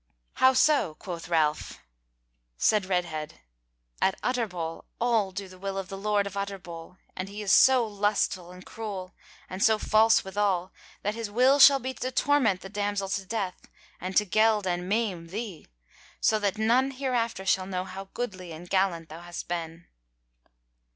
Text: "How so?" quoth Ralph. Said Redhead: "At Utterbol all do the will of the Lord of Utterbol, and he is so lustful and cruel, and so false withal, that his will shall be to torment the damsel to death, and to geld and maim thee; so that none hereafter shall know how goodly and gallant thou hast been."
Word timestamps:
"How 0.41 0.53
so?" 0.53 0.95
quoth 0.95 1.29
Ralph. 1.29 1.77
Said 2.57 2.87
Redhead: 2.87 3.35
"At 4.01 4.19
Utterbol 4.23 4.85
all 4.99 5.31
do 5.31 5.47
the 5.47 5.59
will 5.59 5.77
of 5.77 5.89
the 5.89 5.97
Lord 5.99 6.25
of 6.25 6.35
Utterbol, 6.35 6.97
and 7.15 7.29
he 7.29 7.43
is 7.43 7.53
so 7.53 7.85
lustful 7.85 8.51
and 8.51 8.65
cruel, 8.65 9.13
and 9.47 9.63
so 9.63 9.77
false 9.77 10.23
withal, 10.23 10.73
that 11.03 11.13
his 11.13 11.29
will 11.29 11.59
shall 11.59 11.77
be 11.77 11.93
to 11.93 12.09
torment 12.11 12.61
the 12.61 12.67
damsel 12.69 13.09
to 13.09 13.25
death, 13.27 13.67
and 13.99 14.17
to 14.17 14.25
geld 14.25 14.65
and 14.65 14.89
maim 14.89 15.27
thee; 15.27 15.67
so 16.19 16.39
that 16.39 16.57
none 16.57 16.89
hereafter 16.89 17.45
shall 17.45 17.67
know 17.67 17.83
how 17.85 18.05
goodly 18.15 18.51
and 18.51 18.71
gallant 18.71 19.07
thou 19.09 19.21
hast 19.21 19.47
been." 19.47 19.85